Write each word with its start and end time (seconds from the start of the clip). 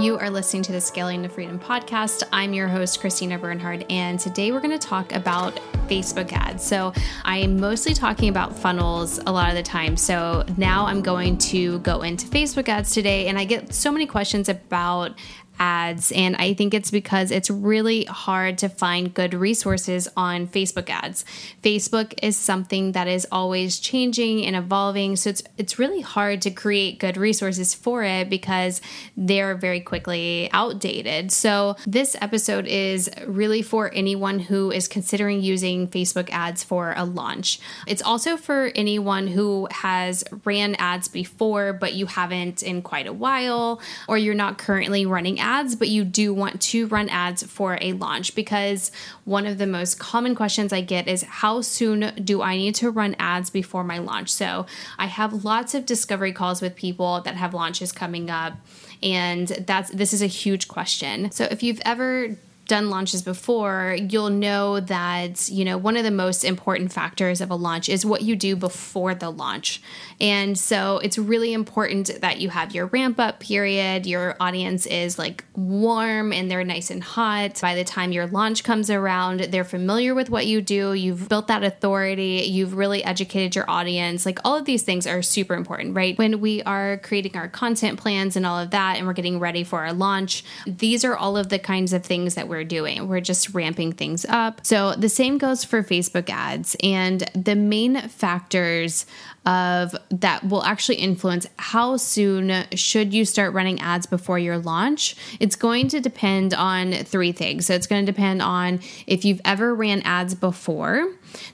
You 0.00 0.16
are 0.16 0.30
listening 0.30 0.62
to 0.62 0.72
the 0.72 0.80
Scaling 0.80 1.22
to 1.24 1.28
Freedom 1.28 1.60
podcast. 1.60 2.22
I'm 2.32 2.54
your 2.54 2.68
host, 2.68 3.02
Christina 3.02 3.38
Bernhard, 3.38 3.84
and 3.90 4.18
today 4.18 4.50
we're 4.50 4.60
going 4.60 4.70
to 4.70 4.78
talk 4.78 5.12
about 5.12 5.56
Facebook 5.88 6.32
ads. 6.32 6.64
So, 6.64 6.94
I'm 7.22 7.60
mostly 7.60 7.92
talking 7.92 8.30
about 8.30 8.56
funnels 8.56 9.18
a 9.18 9.30
lot 9.30 9.50
of 9.50 9.56
the 9.56 9.62
time. 9.62 9.98
So, 9.98 10.46
now 10.56 10.86
I'm 10.86 11.02
going 11.02 11.36
to 11.36 11.80
go 11.80 12.00
into 12.00 12.26
Facebook 12.28 12.70
ads 12.70 12.94
today, 12.94 13.28
and 13.28 13.38
I 13.38 13.44
get 13.44 13.74
so 13.74 13.92
many 13.92 14.06
questions 14.06 14.48
about 14.48 15.18
ads. 15.60 16.10
And 16.10 16.34
I 16.36 16.54
think 16.54 16.72
it's 16.72 16.90
because 16.90 17.30
it's 17.30 17.50
really 17.50 18.04
hard 18.04 18.58
to 18.58 18.68
find 18.68 19.12
good 19.12 19.34
resources 19.34 20.08
on 20.16 20.48
Facebook 20.48 20.88
ads. 20.88 21.24
Facebook 21.62 22.14
is 22.22 22.36
something 22.36 22.92
that 22.92 23.06
is 23.06 23.26
always 23.30 23.78
changing 23.78 24.44
and 24.46 24.56
evolving. 24.56 25.16
So 25.16 25.30
it's 25.30 25.42
it's 25.58 25.78
really 25.78 26.00
hard 26.00 26.40
to 26.42 26.50
create 26.50 26.98
good 26.98 27.18
resources 27.18 27.74
for 27.74 28.02
it 28.02 28.30
because 28.30 28.80
they're 29.16 29.54
very 29.54 29.80
quickly 29.80 30.48
outdated. 30.52 31.30
So 31.30 31.76
this 31.86 32.16
episode 32.20 32.66
is 32.66 33.10
really 33.26 33.60
for 33.60 33.92
anyone 33.94 34.38
who 34.38 34.72
is 34.72 34.88
considering 34.88 35.42
using 35.42 35.86
Facebook 35.88 36.30
ads 36.30 36.64
for 36.64 36.94
a 36.96 37.04
launch. 37.04 37.60
It's 37.86 38.02
also 38.02 38.38
for 38.38 38.72
anyone 38.74 39.26
who 39.26 39.68
has 39.70 40.24
ran 40.44 40.74
ads 40.76 41.08
before, 41.08 41.74
but 41.74 41.92
you 41.92 42.06
haven't 42.06 42.62
in 42.62 42.80
quite 42.80 43.06
a 43.06 43.12
while, 43.12 43.82
or 44.08 44.16
you're 44.16 44.34
not 44.34 44.56
currently 44.56 45.04
running 45.04 45.38
ads 45.38 45.49
ads, 45.50 45.74
but 45.74 45.88
you 45.88 46.04
do 46.04 46.32
want 46.32 46.60
to 46.60 46.86
run 46.86 47.08
ads 47.08 47.42
for 47.42 47.76
a 47.80 47.92
launch 47.94 48.36
because 48.36 48.92
one 49.24 49.46
of 49.46 49.58
the 49.58 49.66
most 49.66 49.98
common 49.98 50.36
questions 50.36 50.72
I 50.72 50.80
get 50.80 51.08
is 51.08 51.22
how 51.24 51.60
soon 51.60 52.12
do 52.22 52.40
I 52.40 52.56
need 52.56 52.76
to 52.76 52.90
run 52.90 53.16
ads 53.18 53.50
before 53.50 53.82
my 53.82 53.98
launch? 53.98 54.30
So 54.30 54.66
I 54.96 55.06
have 55.06 55.44
lots 55.44 55.74
of 55.74 55.86
discovery 55.86 56.32
calls 56.32 56.62
with 56.62 56.76
people 56.76 57.20
that 57.22 57.34
have 57.34 57.52
launches 57.52 57.90
coming 57.90 58.30
up 58.30 58.54
and 59.02 59.48
that's 59.48 59.90
this 59.90 60.12
is 60.12 60.22
a 60.22 60.26
huge 60.26 60.68
question. 60.68 61.32
So 61.32 61.48
if 61.50 61.62
you've 61.62 61.80
ever 61.84 62.36
done 62.70 62.88
launches 62.88 63.20
before, 63.20 63.96
you'll 63.98 64.30
know 64.30 64.78
that, 64.78 65.50
you 65.50 65.64
know, 65.64 65.76
one 65.76 65.96
of 65.96 66.04
the 66.04 66.10
most 66.12 66.44
important 66.44 66.92
factors 66.92 67.40
of 67.40 67.50
a 67.50 67.56
launch 67.56 67.88
is 67.88 68.06
what 68.06 68.22
you 68.22 68.36
do 68.36 68.54
before 68.54 69.12
the 69.12 69.28
launch. 69.28 69.82
And 70.20 70.56
so 70.56 70.98
it's 70.98 71.18
really 71.18 71.52
important 71.52 72.20
that 72.20 72.40
you 72.40 72.48
have 72.50 72.72
your 72.72 72.86
ramp 72.86 73.18
up 73.18 73.40
period, 73.40 74.06
your 74.06 74.36
audience 74.38 74.86
is 74.86 75.18
like 75.18 75.44
warm 75.56 76.32
and 76.32 76.48
they're 76.48 76.62
nice 76.62 76.92
and 76.92 77.02
hot. 77.02 77.60
By 77.60 77.74
the 77.74 77.82
time 77.82 78.12
your 78.12 78.28
launch 78.28 78.62
comes 78.62 78.88
around, 78.88 79.40
they're 79.40 79.64
familiar 79.64 80.14
with 80.14 80.30
what 80.30 80.46
you 80.46 80.62
do, 80.62 80.92
you've 80.92 81.28
built 81.28 81.48
that 81.48 81.64
authority, 81.64 82.44
you've 82.46 82.76
really 82.76 83.02
educated 83.02 83.56
your 83.56 83.68
audience. 83.68 84.24
Like 84.24 84.38
all 84.44 84.56
of 84.56 84.64
these 84.64 84.84
things 84.84 85.08
are 85.08 85.22
super 85.22 85.54
important, 85.54 85.96
right? 85.96 86.16
When 86.16 86.40
we 86.40 86.62
are 86.62 86.98
creating 86.98 87.36
our 87.36 87.48
content 87.48 87.98
plans 87.98 88.36
and 88.36 88.46
all 88.46 88.60
of 88.60 88.70
that 88.70 88.96
and 88.96 89.08
we're 89.08 89.12
getting 89.12 89.40
ready 89.40 89.64
for 89.64 89.80
our 89.80 89.92
launch, 89.92 90.44
these 90.68 91.04
are 91.04 91.16
all 91.16 91.36
of 91.36 91.48
the 91.48 91.58
kinds 91.58 91.92
of 91.92 92.04
things 92.04 92.36
that 92.36 92.46
we're 92.46 92.59
we're 92.60 92.64
doing. 92.64 93.08
We're 93.08 93.22
just 93.22 93.54
ramping 93.54 93.92
things 93.92 94.26
up. 94.28 94.60
So 94.66 94.92
the 94.92 95.08
same 95.08 95.38
goes 95.38 95.64
for 95.64 95.82
Facebook 95.82 96.28
ads. 96.28 96.76
And 96.82 97.20
the 97.34 97.56
main 97.56 97.98
factors 98.08 99.06
of 99.46 99.96
that 100.10 100.46
will 100.46 100.62
actually 100.64 100.96
influence 100.96 101.46
how 101.58 101.96
soon 101.96 102.66
should 102.74 103.14
you 103.14 103.24
start 103.24 103.54
running 103.54 103.80
ads 103.80 104.04
before 104.04 104.38
your 104.38 104.58
launch 104.58 105.16
it's 105.40 105.56
going 105.56 105.88
to 105.88 105.98
depend 105.98 106.52
on 106.52 106.92
three 106.92 107.32
things 107.32 107.64
so 107.64 107.72
it's 107.72 107.86
going 107.86 108.04
to 108.04 108.12
depend 108.12 108.42
on 108.42 108.78
if 109.06 109.24
you've 109.24 109.40
ever 109.46 109.74
ran 109.74 110.02
ads 110.02 110.34
before 110.34 111.08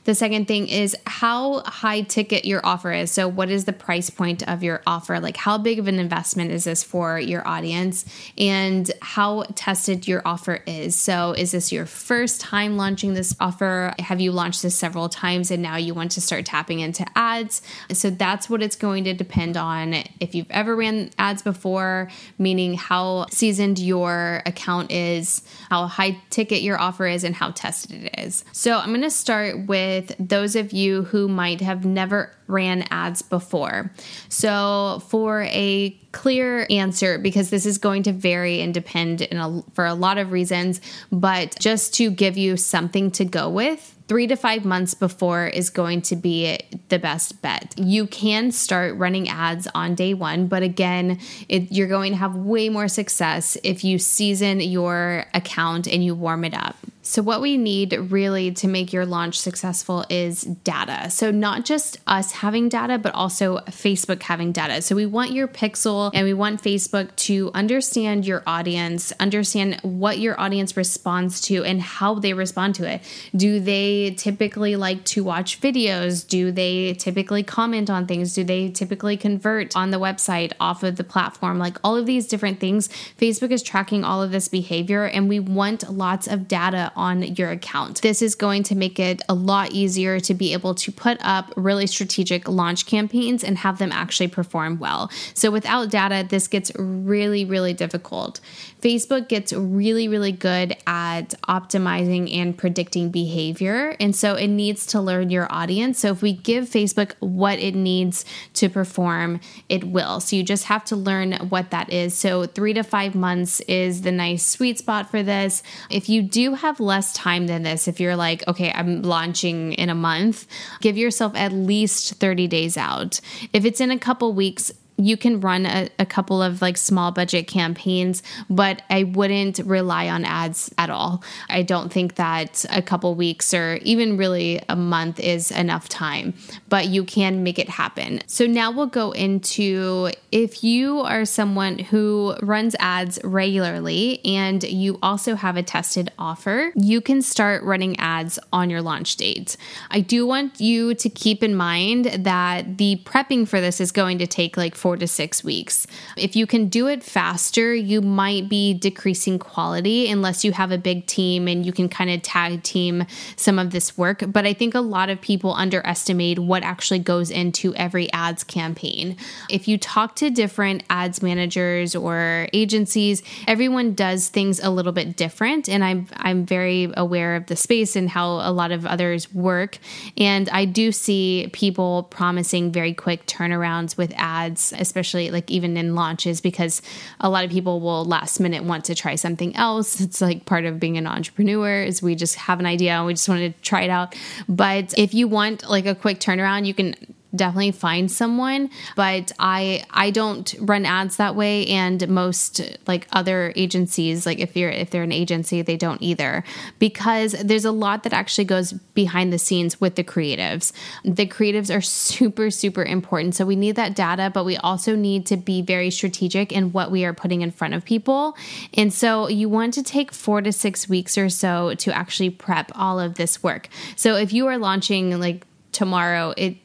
the 0.05 0.15
second 0.15 0.49
thing 0.49 0.69
is 0.69 0.97
how 1.07 1.61
high 1.61 2.03
ticket 2.03 2.45
your 2.45 2.65
offer 2.65 2.93
is. 2.93 3.11
So, 3.11 3.29
what 3.29 3.51
is 3.51 3.65
the 3.65 3.73
price 3.73 4.11
point 4.11 4.47
of 4.49 4.63
your 4.63 4.83
offer? 4.87 5.21
Like, 5.21 5.37
how 5.37 5.59
big 5.59 5.79
of 5.79 5.89
an 5.89 5.99
investment 5.99 6.51
is 6.51 6.65
this 6.65 6.83
for 6.83 7.19
your 7.19 7.47
audience? 7.47 8.05
And 8.39 8.91
how 9.03 9.45
tested 9.55 10.07
your 10.07 10.23
offer 10.25 10.61
is. 10.67 10.86
So, 10.95 11.33
is 11.33 11.53
this 11.53 11.73
your 11.73 11.87
first 11.87 12.41
time 12.41 12.77
launching 12.77 13.15
this 13.15 13.35
offer? 13.41 13.95
Have 13.99 14.21
you 14.21 14.33
launched 14.33 14.63
this 14.63 14.75
several 14.75 15.09
times 15.09 15.51
and 15.51 15.63
now 15.63 15.77
you 15.77 15.95
want 15.95 16.13
to 16.13 16.21
start 16.21 16.47
tapping 16.47 16.81
into 16.81 17.05
ads? 17.17 17.63
So, 17.93 18.11
that's 18.11 18.49
what 18.49 18.63
it's 18.63 18.77
going 18.77 19.05
to 19.05 19.15
depend 19.15 19.57
on. 19.57 19.95
If 20.21 20.35
you've 20.35 20.51
ever 20.51 20.77
ran 20.77 21.11
ads 21.19 21.43
before, 21.43 22.11
meaning 22.39 22.75
how 22.75 23.27
seasoned 23.31 23.79
your 23.79 24.43
account 24.47 24.91
is, 24.91 25.43
how 25.71 25.87
high 25.87 26.21
ticket 26.31 26.63
your 26.63 26.81
offer 26.81 27.07
is, 27.07 27.25
and 27.25 27.35
how 27.35 27.51
tested 27.51 28.05
it 28.05 28.19
is. 28.19 28.45
So, 28.53 28.79
I'm 28.79 28.91
going 28.91 29.03
to 29.03 29.11
start 29.11 29.67
with 29.67 30.15
those 30.19 30.57
of 30.57 30.73
you 30.73 31.05
who 31.05 31.29
might 31.29 31.61
have 31.61 31.85
never 31.85 32.33
ran 32.47 32.85
ads 32.91 33.23
before. 33.23 33.91
So, 34.29 35.03
for 35.09 35.43
a 35.43 35.99
clear 36.13 36.67
answer, 36.71 37.19
because 37.19 37.51
this 37.51 37.67
is 37.67 37.77
going 37.77 38.03
to 38.05 38.13
vary 38.13 38.63
and 38.63 38.73
depend 38.73 39.21
a, 39.23 39.63
for 39.75 39.85
a 39.85 39.95
lot 39.95 40.17
of 40.17 40.33
reasons, 40.33 40.76
but 41.11 41.57
just 41.59 41.95
to 41.95 42.11
give 42.11 42.37
you 42.37 42.57
something 42.57 43.11
to 43.13 43.25
go 43.25 43.49
with, 43.49 43.97
three 44.09 44.27
to 44.27 44.37
five 44.37 44.65
months 44.65 44.95
before 44.95 45.47
is 45.47 45.71
going 45.71 46.01
to 46.01 46.17
be 46.17 46.59
the 46.89 46.99
best 46.99 47.43
bet. 47.43 47.75
You 47.77 48.07
can 48.07 48.53
start 48.53 48.97
running 48.97 49.29
ads 49.29 49.67
on 49.75 49.95
day 49.95 50.15
one, 50.15 50.47
but 50.47 50.63
again, 50.63 51.19
it, 51.49 51.73
you're 51.73 51.89
going 51.89 52.13
to 52.13 52.19
have 52.19 52.37
way 52.37 52.69
more 52.69 52.89
success 52.89 53.57
if 53.65 53.83
you 53.83 53.99
season 53.99 54.61
your 54.61 55.27
account 55.35 55.87
and 55.89 56.05
you 56.05 56.15
warm 56.15 56.45
it 56.45 56.55
up. 56.55 56.77
So, 57.07 57.23
what 57.23 57.41
we 57.41 57.57
need 57.57 57.93
really 58.11 58.51
to 58.51 58.67
make 58.67 58.93
your 58.93 59.07
launch 59.07 59.39
successful 59.39 60.05
is 60.11 60.43
data. 60.43 61.09
So, 61.09 61.31
not 61.31 61.65
just 61.65 61.99
us 62.09 62.33
having 62.33 62.69
data, 62.69 62.99
but 62.99 63.15
also 63.15 63.59
Facebook 63.69 64.21
having 64.25 64.51
data. 64.51 64.83
So, 64.83 64.97
we 64.97 65.07
want 65.07 65.31
your 65.31 65.47
pixel 65.47 66.11
and 66.13 66.25
we 66.25 66.35
want 66.35 66.61
Facebook 66.61 67.15
to 67.15 67.53
understand 67.55 68.27
your 68.27 68.43
audience, 68.45 69.13
understand 69.21 69.79
what 69.83 70.19
your 70.19 70.39
audience 70.41 70.77
responds 70.77 71.41
to 71.43 71.63
and 71.63 71.81
how 71.81 72.17
they 72.17 72.33
respond 72.33 72.75
to 72.75 72.91
it. 72.91 73.03
Do 73.37 73.61
they 73.61 74.11
typically 74.19 74.75
like 74.75 75.05
to 75.05 75.23
watch 75.23 75.61
videos? 75.61 76.27
Do 76.27 76.51
they 76.51 76.95
typically 76.95 77.45
comment 77.45 77.89
on 77.89 78.09
things? 78.09 78.35
Do 78.35 78.43
they 78.43 78.69
typically 78.69 79.17
convert 79.17 79.77
on 79.77 79.93
the 79.93 80.01
website 80.01 80.55
off 80.59 80.83
of 80.83 80.97
the 80.97 81.05
platform? 81.05 81.61
Like 81.61 81.79
all 81.85 81.97
of 81.97 82.07
these 82.07 82.27
different 82.27 82.59
things, 82.59 82.89
Facebook 83.17 83.53
is 83.53 83.63
tracking 83.63 84.03
all 84.03 84.25
of 84.25 84.33
this 84.33 84.49
behavior, 84.49 85.05
and 85.05 85.29
we 85.29 85.39
want 85.39 85.89
lots 85.89 86.27
of 86.27 86.49
data 86.49 86.91
on 86.97 87.23
your 87.37 87.51
account. 87.51 88.03
This 88.03 88.23
is 88.23 88.35
going 88.35 88.63
to 88.65 88.75
make 88.75 88.99
it 88.99 89.23
a 89.29 89.35
lot 89.35 89.73
easier 89.73 90.19
to 90.21 90.35
be 90.35 90.53
able 90.53 90.75
to 90.75 90.91
put 90.91 91.19
up 91.21 91.53
really 91.57 91.87
strategic 91.87 92.49
launch 92.49 92.87
campaigns 92.87 93.45
and 93.45 93.59
have 93.59 93.79
them 93.79 93.93
actually 93.93 94.29
perform 94.29 94.79
well. 94.79 95.11
So 95.35 95.51
without 95.51 95.91
data, 95.91 96.27
this 96.29 96.49
gets 96.49 96.73
really, 96.77 97.45
really 97.45 97.75
difficult. 97.75 98.41
Facebook 98.81 99.29
gets 99.29 99.53
really, 99.53 100.09
really 100.09 100.33
good 100.33 100.77
at 100.87 101.35
optimizing 101.49 102.35
and 102.35 102.57
predicting 102.57 103.11
behavior. 103.11 103.97
And 104.01 104.15
so 104.15 104.35
it 104.35 104.49
needs 104.49 104.87
to 104.87 105.01
learn 105.01 105.31
your 105.31 105.47
audience. 105.53 105.99
So 105.99 106.11
if 106.11 106.23
we 106.23 106.33
give 106.33 106.65
Facebook 106.65 107.13
what 107.21 107.59
it 107.59 107.75
needs 107.75 108.25
to 108.55 108.69
perform, 108.69 109.41
it 109.69 109.85
will. 109.85 110.21
So 110.21 110.37
you 110.37 110.43
just 110.43 110.65
have 110.65 110.85
to 110.87 110.97
learn 110.97 111.33
what 111.49 111.71
that 111.71 111.93
is. 111.93 112.17
So 112.17 112.47
three 112.47 112.75
to 112.75 112.83
five 112.83 113.15
months 113.15 113.61
is 113.61 114.03
the 114.03 114.13
nice 114.13 114.47
sweet 114.47 114.79
spot 114.79 115.11
for 115.11 115.23
this. 115.23 115.63
If 115.91 116.09
you 116.09 116.23
do 116.23 116.55
have 116.55 116.79
less 116.87 117.13
time 117.13 117.47
than 117.47 117.63
this, 117.63 117.89
if 117.89 118.01
you're 118.01 118.17
like, 118.17 118.47
okay, 118.49 118.73
I'm 118.75 119.03
launching 119.03 119.75
in 119.75 119.91
a 119.91 119.95
month, 119.95 120.47
give 120.81 120.97
yourself 120.97 121.35
at 121.35 121.53
least 121.53 122.15
30 122.15 122.47
days 122.49 122.77
out. 122.79 123.21
If 123.53 123.65
it's 123.65 123.81
in 123.81 123.91
a 123.91 123.99
couple 123.99 124.33
weeks, 124.33 124.73
you 124.97 125.17
can 125.17 125.41
run 125.41 125.67
a, 125.67 125.89
a, 125.99 126.07
couple 126.07 126.43
of 126.43 126.63
like 126.63 126.77
small 126.77 127.13
budget 127.13 127.47
campaigns, 127.47 128.23
but 128.49 128.83
I 128.89 129.05
wouldn't 129.05 129.59
rely 129.59 130.09
on 130.09 130.25
ads 130.25 130.73
at 130.79 130.89
all. 130.89 131.23
I 131.51 131.63
don't 131.63 131.93
think 131.93 132.15
that 132.15 132.65
a 132.71 132.81
couple 132.81 133.15
weeks 133.15 133.53
or 133.53 133.77
even 133.83 134.17
really 134.17 134.63
a 134.69 134.77
month 134.77 135.21
is 135.21 135.51
enough 135.51 135.89
time, 135.89 136.35
but 136.69 136.87
you 136.87 137.05
can 137.05 137.43
make 137.43 137.59
it 137.59 137.69
happen. 137.69 138.21
So 138.27 138.47
now 138.47 138.71
we'll 138.71 138.87
go 138.87 139.11
into 139.11 140.11
if 140.33 140.65
you 140.65 141.01
are 141.01 141.25
someone 141.25 141.79
who 141.79 142.35
runs 142.43 142.75
ads 142.79 143.19
regularly 143.23 144.25
and 144.25 144.63
you 144.63 144.99
also 145.03 145.35
have 145.35 145.57
a 145.57 145.63
tested 145.63 146.11
offer, 146.19 146.73
you 146.75 147.01
can 147.01 147.21
start 147.21 147.63
running 147.63 147.99
ads 147.99 148.39
on 148.53 148.71
your 148.71 148.81
launch 148.81 149.17
date. 149.17 149.57
I 149.91 150.01
do 150.01 150.27
want 150.27 150.61
you 150.61 150.95
to 150.95 151.09
keep 151.11 151.43
in 151.43 151.55
mind 151.55 152.07
that 152.07 152.79
the 152.79 153.01
prepping 153.05 153.47
for 153.47 153.61
this 153.61 153.81
is 153.81 153.93
going 153.93 154.19
to 154.19 154.27
take 154.27 154.57
like 154.57 154.75
four 154.87 154.97
to 154.97 155.09
six 155.09 155.43
weeks. 155.43 155.85
If 156.17 156.37
you 156.37 156.47
can 156.47 156.69
do 156.69 156.87
it 156.87 157.03
faster, 157.03 157.75
you 157.75 158.01
might 158.01 158.49
be 158.49 158.73
decreasing 158.73 159.37
quality 159.37 160.09
unless 160.09 160.45
you 160.45 160.53
have 160.53 160.71
a 160.71 160.79
big 160.79 161.07
team 161.07 161.49
and 161.49 161.67
you 161.67 161.73
can 161.73 161.89
kind 161.89 162.09
of 162.09 162.23
tag 162.23 162.63
team 162.63 163.05
some 163.35 163.59
of 163.59 163.73
this 163.73 163.99
work. 163.99 164.23
But 164.29 164.47
I 164.47 164.53
think 164.53 164.77
a 164.77 164.81
lot 164.81 165.11
of 165.11 165.21
people 165.21 165.55
underestimate 165.55 166.39
what 166.39 166.63
actually 166.63 167.01
goes 167.01 167.33
into 167.33 167.75
every 167.75 168.13
ads 168.13 168.45
campaign. 168.45 169.17
If 169.51 169.67
you 169.67 169.77
talk 169.77 170.15
to 170.17 170.31
different 170.31 170.85
ads 170.89 171.21
managers 171.21 171.97
or 171.97 172.47
agencies, 172.53 173.25
everyone 173.49 173.93
does 173.95 174.29
things 174.29 174.61
a 174.61 174.71
little 174.71 174.93
bit 174.93 175.17
different. 175.17 175.69
And 175.69 175.83
I'm, 175.83 176.07
I'm 176.19 176.47
very 176.47 176.93
aware 176.97 177.35
of 177.35 177.47
the 177.47 177.57
space 177.57 177.97
and 177.97 178.09
how 178.09 178.35
a 178.35 178.53
lot 178.53 178.71
of 178.71 178.87
others 178.87 179.35
work. 179.35 179.79
And 180.17 180.49
I 180.51 180.65
do 180.65 180.93
see 180.93 181.51
people 181.53 182.05
promising 182.05 182.71
very 182.71 182.95
quick 182.95 183.27
turnarounds 183.27 183.97
with 183.97 184.15
ads 184.17 184.76
especially 184.81 185.31
like 185.31 185.51
even 185.51 185.77
in 185.77 185.95
launches, 185.95 186.41
because 186.41 186.83
a 187.21 187.29
lot 187.29 187.45
of 187.45 187.51
people 187.51 187.81
will 187.81 188.05
last 188.05 188.41
minute 188.41 188.65
want 188.65 188.85
to 188.87 188.95
try 188.95 189.15
something 189.15 189.55
else. 189.57 190.01
It's 190.01 190.21
like 190.21 190.45
part 190.45 190.65
of 190.65 190.81
being 190.81 190.97
an 190.97 191.07
entrepreneur 191.07 191.83
is 191.83 192.03
we 192.03 192.15
just 192.15 192.37
have 192.37 192.61
an 192.61 192.67
idea 192.67 192.93
and 192.93 193.07
we 193.07 193.15
just 193.15 193.29
want 193.29 193.41
to 193.41 193.61
try 193.63 193.83
it 193.83 193.91
out. 193.91 194.15
But 194.49 194.97
if 194.99 195.15
you 195.15 195.29
want 195.29 195.69
like 195.69 195.87
a 195.87 195.95
quick 195.95 196.21
turnaround, 196.21 196.67
you 196.67 196.75
can 196.75 196.95
definitely 197.37 197.71
find 197.71 198.11
someone 198.11 198.71
but 198.95 199.33
i 199.39 199.85
i 199.91 200.11
don't 200.11 200.55
run 200.61 200.87
ads 200.87 201.17
that 201.17 201.35
way. 201.35 201.67
And 201.67 202.09
most 202.09 202.61
like 202.87 203.07
other 203.13 203.53
agencies 203.57 204.27
like 204.27 204.39
if 204.39 204.57
you're 204.57 204.71
if 204.71 204.91
they're 204.91 205.03
an 205.03 205.13
agency 205.13 205.63
they 205.63 205.77
don't 205.77 206.03
either. 206.03 206.45
Because 206.79 207.33
there's 207.33 207.65
a 207.65 207.73
lot 207.73 208.03
that 208.05 208.13
actually 208.13 208.45
goes 208.45 208.73
behind 208.73 209.33
the 209.33 209.39
scenes 209.39 209.81
with 209.81 209.97
the 209.97 210.05
creatives. 210.05 210.73
The 211.05 211.27
creatives 211.27 211.75
are 211.75 211.81
super 211.83 212.51
super 212.51 212.83
important. 212.83 213.35
So 213.35 213.45
we 213.45 213.57
need 213.57 213.77
that 213.77 213.95
data 213.95 214.31
but 214.33 214.45
we 214.45 214.57
also 214.57 214.97
need 214.97 215.27
to 215.27 215.37
be 215.37 215.63
very 215.63 215.91
strategic 215.91 216.53
in 216.53 216.73
what 216.73 216.91
we 216.91 217.05
are 217.05 217.15
putting 217.15 217.43
in 217.43 217.51
front 217.51 217.75
of 217.75 217.85
people. 217.85 218.37
And 218.75 218.93
so 218.93 219.29
you 219.29 219.49
want 219.49 219.75
to 219.75 219.83
take 219.83 220.13
4 220.13 220.43
to 220.43 220.53
6 220.53 220.89
weeks 220.89 221.19
or 221.19 221.29
so 221.29 221.75
to 221.75 221.97
actually 221.97 222.31
prep 222.31 222.71
all 222.75 222.99
of 222.99 223.15
this 223.15 223.43
work. 223.43 223.69
So 223.97 224.17
if 224.17 224.33
you 224.33 224.47
are 224.47 224.59
launching 224.59 225.19
like 225.21 225.47
tomorrow 225.73 226.33
it 226.37 226.57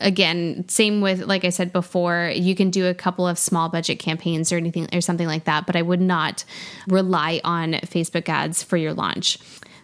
again, 0.00 0.68
same 0.68 1.00
with 1.00 1.20
like 1.20 1.44
I 1.44 1.50
said 1.50 1.72
before, 1.72 2.32
you 2.34 2.54
can 2.54 2.70
do 2.70 2.86
a 2.86 2.94
couple 2.94 3.26
of 3.26 3.38
small 3.38 3.68
budget 3.68 3.98
campaigns 3.98 4.52
or 4.52 4.56
anything 4.56 4.88
or 4.92 5.00
something 5.00 5.26
like 5.26 5.44
that, 5.44 5.66
but 5.66 5.76
I 5.76 5.82
would 5.82 6.00
not 6.00 6.44
rely 6.86 7.40
on 7.44 7.72
Facebook 7.74 8.28
ads 8.28 8.62
for 8.62 8.76
your 8.76 8.94
launch. 8.94 9.38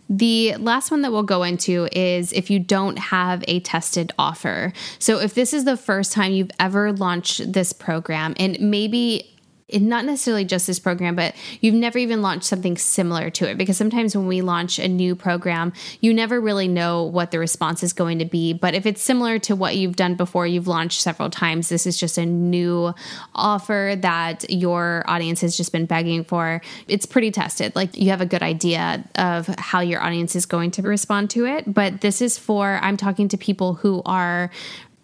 The 0.09 0.57
last 0.57 0.91
one 0.91 1.03
that 1.03 1.13
we'll 1.13 1.23
go 1.23 1.43
into 1.43 1.89
is 1.91 2.33
if 2.33 2.51
you 2.51 2.59
don't 2.59 2.99
have 2.99 3.43
a 3.49 3.61
tested 3.61 4.13
offer. 4.19 4.73
So, 4.99 5.21
if 5.21 5.33
this 5.35 5.55
is 5.55 5.65
the 5.65 5.77
first 5.77 6.13
time 6.13 6.33
you've 6.33 6.51
ever 6.61 6.93
launched 6.93 7.53
this 7.53 7.73
program, 7.73 8.35
and 8.39 8.61
maybe 8.61 9.32
not 9.81 10.05
necessarily 10.05 10.45
just 10.45 10.67
this 10.67 10.79
program, 10.79 11.15
but 11.15 11.35
you've 11.61 11.75
never 11.75 11.99
even 11.99 12.23
launched 12.23 12.45
something 12.45 12.77
similar 12.77 13.31
to 13.31 13.49
it. 13.49 13.57
Because 13.57 13.77
sometimes 13.77 14.17
when 14.17 14.27
we 14.27 14.43
launch 14.43 14.79
a 14.79 14.89
new 14.89 15.15
program, 15.15 15.73
you 16.01 16.13
never 16.13 16.41
really 16.41 16.69
know 16.69 17.05
what 17.05 17.31
the 17.31 17.39
response 17.39 17.83
is 17.83 17.93
going 17.93 18.19
to 18.19 18.25
be. 18.25 18.53
But 18.53 18.75
if 18.75 18.87
it's 18.87 19.03
similar 19.03 19.39
to 19.41 19.57
what 19.57 19.77
you've 19.77 19.97
done 19.97 20.15
before, 20.15 20.47
you've 20.47 20.69
launched 20.69 21.01
several 21.01 21.31
times, 21.31 21.69
this 21.69 21.87
is 21.87 21.99
just 21.99 22.19
a 22.19 22.27
new 22.27 22.95
offer 23.35 23.97
that 24.01 24.51
your 24.51 25.05
audience 25.07 25.41
has 25.41 25.57
just 25.57 25.73
been 25.73 25.87
begging 25.87 26.25
for. 26.25 26.61
It's 26.89 27.07
pretty 27.07 27.31
tested. 27.31 27.75
Like 27.75 27.97
you 27.97 28.11
have 28.11 28.21
a 28.21 28.27
good 28.27 28.43
idea 28.43 29.05
of 29.15 29.47
how 29.59 29.81
your 29.81 30.03
audience 30.03 30.37
is 30.37 30.47
going 30.47 30.71
to 30.73 30.83
respond 30.83 31.31
to 31.31 31.47
it. 31.47 31.73
But 31.73 32.01
this 32.01 32.21
is 32.21 32.39
for, 32.39 32.79
I'm 32.83 32.97
talking 32.97 33.29
to 33.29 33.37
people 33.37 33.75
who 33.75 34.03
are 34.05 34.51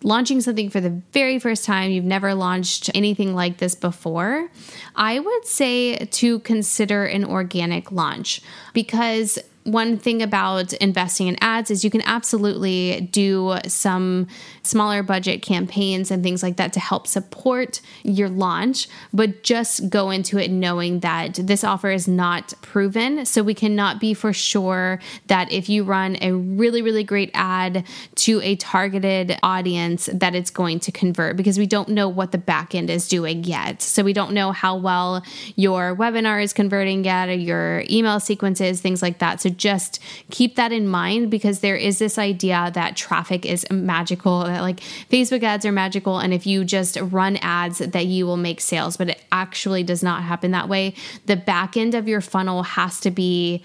launching 0.02 0.40
something 0.40 0.70
for 0.70 0.80
the 0.80 1.02
very 1.12 1.38
first 1.38 1.64
time, 1.64 1.90
you've 1.90 2.04
never 2.04 2.34
launched 2.34 2.90
anything 2.94 3.34
like 3.34 3.58
this 3.58 3.74
before, 3.74 4.48
I 4.94 5.18
would 5.18 5.46
say 5.46 5.96
to 5.96 6.38
consider 6.40 7.04
an 7.04 7.24
organic 7.24 7.90
launch 7.90 8.40
because 8.72 9.38
one 9.64 9.98
thing 9.98 10.22
about 10.22 10.72
investing 10.74 11.26
in 11.26 11.36
ads 11.40 11.70
is 11.70 11.84
you 11.84 11.90
can 11.90 12.02
absolutely 12.02 13.08
do 13.12 13.56
some 13.66 14.26
smaller 14.62 15.02
budget 15.02 15.42
campaigns 15.42 16.10
and 16.10 16.22
things 16.22 16.42
like 16.42 16.56
that 16.56 16.72
to 16.72 16.80
help 16.80 17.06
support 17.06 17.80
your 18.02 18.28
launch, 18.28 18.88
but 19.12 19.42
just 19.42 19.90
go 19.90 20.10
into 20.10 20.38
it 20.38 20.50
knowing 20.50 21.00
that 21.00 21.34
this 21.34 21.64
offer 21.64 21.90
is 21.90 22.08
not 22.08 22.54
proven. 22.62 23.26
So 23.26 23.42
we 23.42 23.54
cannot 23.54 24.00
be 24.00 24.14
for 24.14 24.32
sure 24.32 25.00
that 25.26 25.52
if 25.52 25.68
you 25.68 25.84
run 25.84 26.16
a 26.22 26.32
really, 26.32 26.80
really 26.80 27.04
great 27.04 27.30
ad 27.34 27.86
to 28.16 28.40
a 28.42 28.56
targeted 28.56 29.38
audience, 29.42 30.08
that 30.12 30.34
it's 30.34 30.50
going 30.50 30.80
to 30.80 30.92
convert 30.92 31.36
because 31.36 31.58
we 31.58 31.66
don't 31.66 31.90
know 31.90 32.08
what 32.08 32.32
the 32.32 32.38
back 32.38 32.74
end 32.74 32.88
is 32.90 33.08
doing 33.08 33.44
yet. 33.44 33.82
So 33.82 34.02
we 34.02 34.12
don't 34.12 34.32
know 34.32 34.52
how 34.52 34.76
well 34.76 35.22
your 35.56 35.94
webinar 35.94 36.42
is 36.42 36.52
converting 36.52 37.04
yet 37.04 37.28
or 37.28 37.34
your 37.34 37.84
email 37.90 38.20
sequences, 38.20 38.80
things 38.80 39.02
like 39.02 39.18
that. 39.18 39.40
So 39.40 39.47
just 39.50 40.00
keep 40.30 40.56
that 40.56 40.72
in 40.72 40.88
mind 40.88 41.30
because 41.30 41.60
there 41.60 41.76
is 41.76 41.98
this 41.98 42.18
idea 42.18 42.70
that 42.74 42.96
traffic 42.96 43.46
is 43.46 43.66
magical, 43.70 44.44
that 44.44 44.62
like 44.62 44.80
Facebook 45.10 45.42
ads 45.42 45.64
are 45.64 45.72
magical. 45.72 46.18
And 46.18 46.32
if 46.32 46.46
you 46.46 46.64
just 46.64 46.98
run 47.00 47.36
ads, 47.38 47.78
that 47.78 48.06
you 48.06 48.26
will 48.26 48.36
make 48.36 48.60
sales, 48.60 48.96
but 48.96 49.10
it 49.10 49.22
actually 49.32 49.82
does 49.82 50.02
not 50.02 50.22
happen 50.22 50.50
that 50.52 50.68
way. 50.68 50.94
The 51.26 51.36
back 51.36 51.76
end 51.76 51.94
of 51.94 52.08
your 52.08 52.20
funnel 52.20 52.62
has 52.62 53.00
to 53.00 53.10
be 53.10 53.64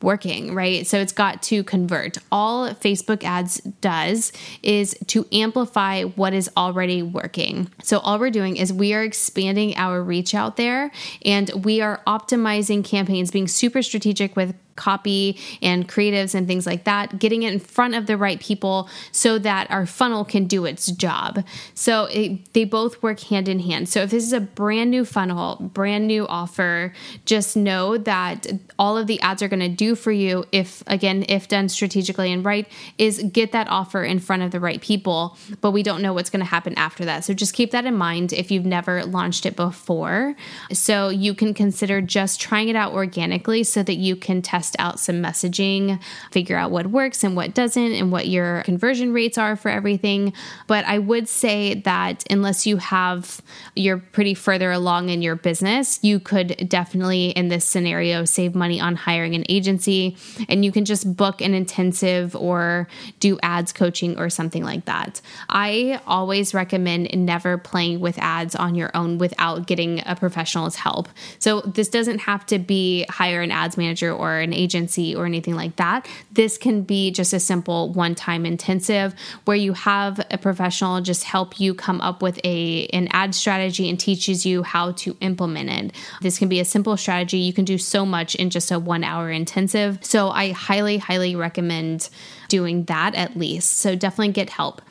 working, 0.00 0.54
right? 0.54 0.86
So 0.86 0.98
it's 0.98 1.12
got 1.12 1.42
to 1.44 1.64
convert. 1.64 2.18
All 2.30 2.70
Facebook 2.74 3.24
ads 3.24 3.60
does 3.80 4.32
is 4.62 4.96
to 5.08 5.26
amplify 5.32 6.04
what 6.04 6.32
is 6.32 6.50
already 6.56 7.02
working. 7.02 7.68
So 7.82 7.98
all 7.98 8.18
we're 8.18 8.30
doing 8.30 8.56
is 8.56 8.72
we 8.72 8.94
are 8.94 9.02
expanding 9.02 9.76
our 9.76 10.02
reach 10.02 10.34
out 10.34 10.56
there 10.56 10.92
and 11.24 11.50
we 11.64 11.80
are 11.80 12.00
optimizing 12.06 12.84
campaigns, 12.84 13.30
being 13.30 13.48
super 13.48 13.82
strategic 13.82 14.36
with 14.36 14.54
copy 14.76 15.38
and 15.60 15.88
creatives 15.88 16.34
and 16.34 16.46
things 16.46 16.66
like 16.66 16.84
that, 16.84 17.18
getting 17.18 17.42
it 17.42 17.52
in 17.52 17.60
front 17.60 17.94
of 17.94 18.06
the 18.06 18.16
right 18.16 18.40
people 18.40 18.88
so 19.10 19.38
that 19.38 19.70
our 19.70 19.86
funnel 19.86 20.24
can 20.24 20.46
do 20.46 20.64
its 20.64 20.86
job. 20.86 21.44
So 21.74 22.04
it, 22.06 22.52
they 22.52 22.64
both 22.64 23.02
work 23.02 23.20
hand 23.20 23.48
in 23.48 23.60
hand. 23.60 23.88
So 23.88 24.02
if 24.02 24.10
this 24.10 24.24
is 24.24 24.32
a 24.32 24.40
brand 24.40 24.90
new 24.90 25.04
funnel, 25.04 25.56
brand 25.60 26.06
new 26.06 26.26
offer, 26.26 26.92
just 27.24 27.56
know 27.56 27.98
that 27.98 28.46
all 28.78 28.96
of 28.96 29.06
the 29.06 29.20
ads 29.20 29.42
are 29.42 29.48
going 29.48 29.60
to 29.60 29.68
do 29.68 29.94
for 29.94 30.12
you 30.12 30.44
if 30.52 30.82
again 30.86 31.24
if 31.28 31.48
done 31.48 31.68
strategically 31.68 32.32
and 32.32 32.44
right 32.44 32.66
is 32.98 33.22
get 33.32 33.52
that 33.52 33.68
offer 33.68 34.02
in 34.04 34.18
front 34.18 34.42
of 34.42 34.50
the 34.50 34.60
right 34.60 34.80
people, 34.80 35.36
but 35.60 35.70
we 35.70 35.82
don't 35.82 36.02
know 36.02 36.12
what's 36.12 36.30
going 36.30 36.40
to 36.40 36.46
happen 36.46 36.74
after 36.76 37.04
that. 37.04 37.24
So 37.24 37.34
just 37.34 37.54
keep 37.54 37.70
that 37.72 37.84
in 37.84 37.96
mind 37.96 38.32
if 38.32 38.50
you've 38.50 38.64
never 38.64 39.04
launched 39.04 39.46
it 39.46 39.56
before. 39.56 40.34
So 40.72 41.08
you 41.08 41.34
can 41.34 41.54
consider 41.54 42.00
just 42.00 42.40
trying 42.40 42.68
it 42.68 42.76
out 42.76 42.92
organically 42.92 43.64
so 43.64 43.82
that 43.82 43.96
you 43.96 44.16
can 44.16 44.42
test 44.42 44.61
test 44.62 44.76
out 44.78 45.00
some 45.00 45.16
messaging, 45.16 46.00
figure 46.30 46.56
out 46.56 46.70
what 46.70 46.86
works 46.86 47.24
and 47.24 47.34
what 47.34 47.52
doesn't, 47.52 47.92
and 47.92 48.12
what 48.12 48.28
your 48.28 48.62
conversion 48.62 49.12
rates 49.12 49.36
are 49.36 49.56
for 49.56 49.68
everything. 49.68 50.32
But 50.68 50.84
I 50.84 50.98
would 50.98 51.28
say 51.28 51.74
that 51.80 52.24
unless 52.30 52.64
you 52.64 52.76
have, 52.76 53.42
you're 53.74 53.98
pretty 53.98 54.34
further 54.34 54.70
along 54.70 55.08
in 55.08 55.20
your 55.20 55.34
business, 55.34 55.98
you 56.02 56.20
could 56.20 56.68
definitely, 56.68 57.30
in 57.30 57.48
this 57.48 57.64
scenario, 57.64 58.24
save 58.24 58.54
money 58.54 58.80
on 58.80 58.94
hiring 58.94 59.34
an 59.34 59.44
agency 59.48 60.16
and 60.48 60.64
you 60.64 60.70
can 60.70 60.84
just 60.84 61.16
book 61.16 61.40
an 61.40 61.54
intensive 61.54 62.36
or 62.36 62.86
do 63.18 63.38
ads 63.42 63.72
coaching 63.72 64.16
or 64.16 64.30
something 64.30 64.62
like 64.62 64.84
that. 64.84 65.20
I 65.48 66.00
always 66.06 66.54
recommend 66.54 67.08
never 67.12 67.58
playing 67.58 67.98
with 67.98 68.16
ads 68.18 68.54
on 68.54 68.76
your 68.76 68.90
own 68.94 69.18
without 69.18 69.66
getting 69.66 70.02
a 70.06 70.14
professional's 70.14 70.76
help. 70.76 71.08
So 71.40 71.62
this 71.62 71.88
doesn't 71.88 72.20
have 72.20 72.46
to 72.46 72.60
be 72.60 73.04
hire 73.10 73.42
an 73.42 73.50
ads 73.50 73.76
manager 73.76 74.12
or 74.12 74.38
an 74.38 74.51
agency 74.52 75.14
or 75.14 75.26
anything 75.26 75.54
like 75.54 75.76
that. 75.76 76.06
This 76.32 76.58
can 76.58 76.82
be 76.82 77.10
just 77.10 77.32
a 77.32 77.40
simple 77.40 77.90
one 77.90 78.14
time 78.14 78.46
intensive 78.46 79.14
where 79.44 79.56
you 79.56 79.72
have 79.72 80.20
a 80.30 80.38
professional 80.38 81.00
just 81.00 81.24
help 81.24 81.60
you 81.60 81.74
come 81.74 82.00
up 82.00 82.22
with 82.22 82.40
a 82.44 82.86
an 82.88 83.08
ad 83.12 83.34
strategy 83.34 83.88
and 83.88 83.98
teaches 83.98 84.44
you 84.46 84.62
how 84.62 84.92
to 84.92 85.16
implement 85.20 85.70
it. 85.70 85.94
This 86.20 86.38
can 86.38 86.48
be 86.48 86.60
a 86.60 86.64
simple 86.64 86.96
strategy. 86.96 87.38
You 87.38 87.52
can 87.52 87.64
do 87.64 87.78
so 87.78 88.04
much 88.04 88.34
in 88.34 88.50
just 88.50 88.70
a 88.70 88.78
one 88.78 89.04
hour 89.04 89.30
intensive. 89.30 89.98
So 90.02 90.30
I 90.30 90.52
highly, 90.52 90.98
highly 90.98 91.34
recommend 91.36 92.08
doing 92.48 92.84
that 92.84 93.14
at 93.14 93.36
least. 93.36 93.78
So 93.78 93.96
definitely 93.96 94.32
get 94.32 94.50
help. 94.50 94.82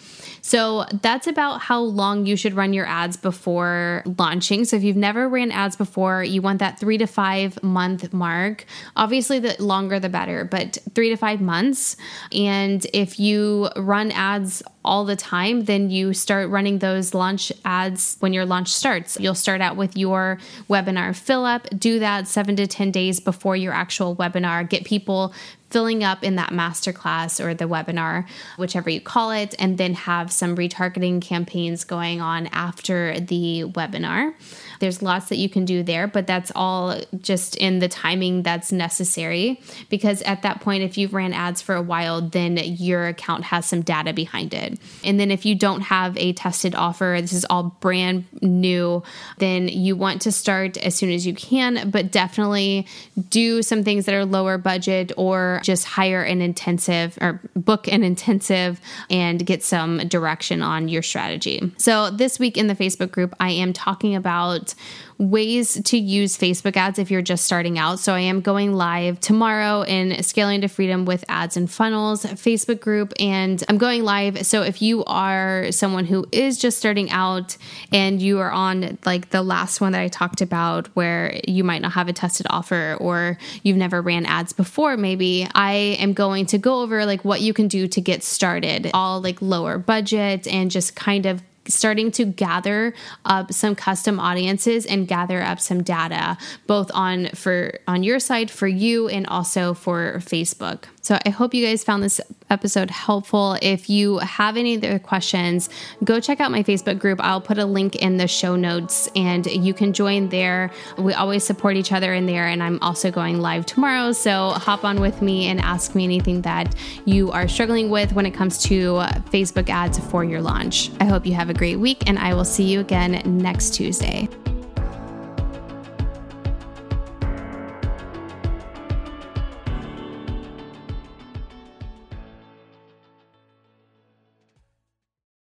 So 0.41 0.85
that's 1.01 1.27
about 1.27 1.61
how 1.61 1.81
long 1.81 2.25
you 2.25 2.35
should 2.35 2.53
run 2.53 2.73
your 2.73 2.85
ads 2.85 3.15
before 3.17 4.03
launching. 4.17 4.65
So 4.65 4.75
if 4.75 4.83
you've 4.83 4.97
never 4.97 5.29
ran 5.29 5.51
ads 5.51 5.75
before, 5.75 6.23
you 6.23 6.41
want 6.41 6.59
that 6.59 6.79
three 6.79 6.97
to 6.97 7.07
five 7.07 7.61
month 7.63 8.11
mark. 8.11 8.65
Obviously, 8.95 9.39
the 9.39 9.55
longer 9.61 9.99
the 9.99 10.09
better, 10.09 10.43
but 10.43 10.77
three 10.95 11.09
to 11.09 11.15
five 11.15 11.41
months. 11.41 11.95
And 12.33 12.85
if 12.93 13.19
you 13.19 13.69
run 13.75 14.11
ads 14.11 14.63
all 14.83 15.05
the 15.05 15.15
time, 15.15 15.65
then 15.65 15.91
you 15.91 16.13
start 16.13 16.49
running 16.49 16.79
those 16.79 17.13
launch 17.13 17.51
ads 17.63 18.17
when 18.19 18.33
your 18.33 18.45
launch 18.45 18.73
starts. 18.73 19.19
You'll 19.19 19.35
start 19.35 19.61
out 19.61 19.75
with 19.75 19.95
your 19.95 20.39
webinar 20.69 21.15
fill 21.15 21.45
up, 21.45 21.67
do 21.77 21.99
that 21.99 22.27
seven 22.27 22.55
to 22.55 22.67
10 22.67 22.91
days 22.91 23.19
before 23.19 23.55
your 23.55 23.73
actual 23.73 24.15
webinar, 24.15 24.67
get 24.67 24.85
people 24.85 25.33
filling 25.71 26.03
up 26.03 26.23
in 26.23 26.35
that 26.35 26.51
masterclass 26.51 27.43
or 27.43 27.53
the 27.53 27.65
webinar, 27.65 28.27
whichever 28.57 28.89
you 28.89 29.01
call 29.01 29.31
it, 29.31 29.55
and 29.57 29.77
then 29.77 29.93
have 29.93 30.31
some 30.31 30.55
retargeting 30.55 31.21
campaigns 31.21 31.83
going 31.83 32.21
on 32.21 32.47
after 32.47 33.19
the 33.19 33.63
webinar. 33.69 34.33
There's 34.79 35.01
lots 35.01 35.29
that 35.29 35.37
you 35.37 35.47
can 35.47 35.63
do 35.65 35.83
there, 35.83 36.07
but 36.07 36.27
that's 36.27 36.51
all 36.55 36.99
just 37.19 37.55
in 37.55 37.79
the 37.79 37.87
timing 37.87 38.43
that's 38.43 38.71
necessary 38.71 39.61
because 39.89 40.21
at 40.23 40.41
that 40.41 40.61
point, 40.61 40.83
if 40.83 40.97
you've 40.97 41.13
ran 41.13 41.33
ads 41.33 41.61
for 41.61 41.75
a 41.75 41.81
while, 41.81 42.21
then 42.21 42.57
your 42.57 43.07
account 43.07 43.43
has 43.45 43.65
some 43.65 43.81
data 43.81 44.11
behind 44.11 44.53
it. 44.53 44.79
And 45.03 45.19
then 45.19 45.29
if 45.29 45.45
you 45.45 45.53
don't 45.53 45.81
have 45.81 46.17
a 46.17 46.33
tested 46.33 46.73
offer, 46.73 47.19
this 47.21 47.33
is 47.33 47.45
all 47.45 47.75
brand 47.79 48.25
new, 48.41 49.03
then 49.37 49.67
you 49.67 49.95
want 49.95 50.23
to 50.23 50.31
start 50.31 50.77
as 50.77 50.95
soon 50.95 51.11
as 51.11 51.27
you 51.27 51.35
can, 51.35 51.91
but 51.91 52.11
definitely 52.11 52.87
do 53.29 53.61
some 53.61 53.83
things 53.83 54.05
that 54.05 54.15
are 54.15 54.25
lower 54.25 54.57
budget 54.57 55.11
or 55.15 55.60
just 55.61 55.85
hire 55.85 56.21
an 56.21 56.41
intensive 56.41 57.17
or 57.21 57.41
book 57.55 57.87
an 57.87 58.03
intensive 58.03 58.79
and 59.09 59.45
get 59.45 59.63
some 59.63 59.99
direction 60.07 60.61
on 60.61 60.87
your 60.87 61.01
strategy. 61.01 61.71
So, 61.77 62.09
this 62.09 62.39
week 62.39 62.57
in 62.57 62.67
the 62.67 62.75
Facebook 62.75 63.11
group, 63.11 63.33
I 63.39 63.51
am 63.51 63.73
talking 63.73 64.15
about 64.15 64.73
ways 65.21 65.79
to 65.83 65.97
use 65.97 66.35
Facebook 66.35 66.75
ads 66.75 66.97
if 66.97 67.11
you're 67.11 67.21
just 67.21 67.45
starting 67.45 67.77
out. 67.77 67.99
So 67.99 68.13
I 68.13 68.21
am 68.21 68.41
going 68.41 68.73
live 68.73 69.19
tomorrow 69.19 69.83
in 69.83 70.23
Scaling 70.23 70.61
to 70.61 70.67
Freedom 70.67 71.05
with 71.05 71.23
Ads 71.29 71.57
and 71.57 71.69
Funnels 71.69 72.23
Facebook 72.25 72.79
group, 72.79 73.13
and 73.19 73.63
I'm 73.69 73.77
going 73.77 74.03
live. 74.03 74.47
So 74.47 74.63
if 74.63 74.81
you 74.81 75.05
are 75.05 75.71
someone 75.71 76.05
who 76.05 76.25
is 76.31 76.57
just 76.57 76.79
starting 76.79 77.11
out 77.11 77.55
and 77.91 78.19
you 78.19 78.39
are 78.39 78.51
on 78.51 78.97
like 79.05 79.29
the 79.29 79.43
last 79.43 79.79
one 79.79 79.91
that 79.91 80.01
I 80.01 80.07
talked 80.07 80.41
about, 80.41 80.87
where 80.95 81.39
you 81.47 81.63
might 81.63 81.83
not 81.83 81.91
have 81.91 82.07
a 82.07 82.13
tested 82.13 82.47
offer 82.49 82.97
or 82.99 83.37
you've 83.61 83.77
never 83.77 84.01
ran 84.01 84.25
ads 84.25 84.53
before, 84.53 84.97
maybe 84.97 85.47
I 85.53 85.73
am 85.99 86.13
going 86.13 86.47
to 86.47 86.57
go 86.57 86.81
over 86.81 87.05
like 87.05 87.23
what 87.23 87.41
you 87.41 87.53
can 87.53 87.67
do 87.67 87.87
to 87.87 88.01
get 88.01 88.23
started, 88.23 88.89
all 88.95 89.21
like 89.21 89.39
lower 89.39 89.77
budget 89.77 90.47
and 90.47 90.71
just 90.71 90.95
kind 90.95 91.27
of 91.27 91.43
starting 91.73 92.11
to 92.11 92.25
gather 92.25 92.93
up 93.25 93.51
some 93.53 93.75
custom 93.75 94.19
audiences 94.19 94.85
and 94.85 95.07
gather 95.07 95.41
up 95.41 95.59
some 95.59 95.83
data 95.83 96.37
both 96.67 96.91
on 96.93 97.27
for 97.29 97.73
on 97.87 98.03
your 98.03 98.19
side 98.19 98.51
for 98.51 98.67
you 98.67 99.07
and 99.07 99.25
also 99.27 99.73
for 99.73 100.15
Facebook. 100.19 100.85
So 101.01 101.17
I 101.25 101.29
hope 101.29 101.53
you 101.53 101.65
guys 101.65 101.83
found 101.83 102.03
this 102.03 102.21
episode 102.49 102.91
helpful. 102.91 103.57
If 103.61 103.89
you 103.89 104.19
have 104.19 104.55
any 104.55 104.77
other 104.77 104.99
questions, 104.99 105.69
go 106.03 106.19
check 106.19 106.39
out 106.39 106.51
my 106.51 106.63
Facebook 106.63 106.99
group. 106.99 107.19
I'll 107.21 107.41
put 107.41 107.57
a 107.57 107.65
link 107.65 107.95
in 107.95 108.17
the 108.17 108.27
show 108.27 108.55
notes 108.55 109.09
and 109.15 109.45
you 109.47 109.73
can 109.73 109.93
join 109.93 110.29
there. 110.29 110.71
We 110.97 111.13
always 111.13 111.43
support 111.43 111.75
each 111.75 111.91
other 111.91 112.13
in 112.13 112.27
there 112.27 112.47
and 112.47 112.61
I'm 112.61 112.77
also 112.81 113.09
going 113.09 113.41
live 113.41 113.65
tomorrow, 113.65 114.11
so 114.11 114.49
hop 114.51 114.83
on 114.83 115.01
with 115.01 115.21
me 115.21 115.47
and 115.47 115.59
ask 115.59 115.95
me 115.95 116.03
anything 116.03 116.41
that 116.43 116.75
you 117.05 117.31
are 117.31 117.47
struggling 117.47 117.89
with 117.89 118.13
when 118.13 118.25
it 118.25 118.31
comes 118.31 118.57
to 118.63 119.01
Facebook 119.31 119.69
ads 119.69 119.97
for 119.97 120.23
your 120.23 120.41
launch. 120.41 120.91
I 120.99 121.05
hope 121.05 121.25
you 121.25 121.33
have 121.33 121.49
a 121.49 121.53
great 121.53 121.77
week, 121.77 122.03
and 122.07 122.19
I 122.19 122.33
will 122.33 122.45
see 122.45 122.63
you 122.63 122.79
again 122.79 123.21
next 123.25 123.73
Tuesday. 123.73 124.29